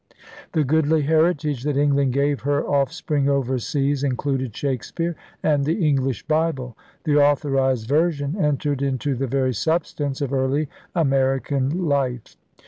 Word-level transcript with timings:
'The 0.53 0.63
goodly 0.63 1.03
heritage 1.03 1.61
that 1.61 1.77
England 1.77 2.13
gave 2.13 2.39
her 2.41 2.65
offspring 2.67 3.29
overseas 3.29 4.03
included 4.03 4.57
Shakespeare 4.57 5.15
and 5.43 5.63
the 5.63 5.87
English 5.87 6.25
Bible. 6.27 6.75
The 7.03 7.17
Authorized 7.17 7.87
Version 7.87 8.35
entered 8.35 8.81
into 8.81 9.13
the 9.13 9.27
very 9.27 9.53
substance 9.53 10.19
of 10.19 10.33
early 10.33 10.69
American 10.95 11.87
life. 11.87 12.35